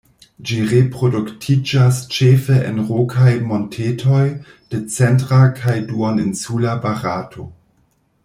[0.49, 4.23] Ĝi reproduktiĝas ĉefe en rokaj montetoj
[4.73, 7.49] de centra kaj duoninsula Barato.